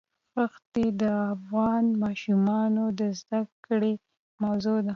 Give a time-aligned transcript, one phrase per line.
[0.53, 1.03] ښتې د
[1.33, 3.93] افغان ماشومانو د زده کړې
[4.43, 4.89] موضوع ده.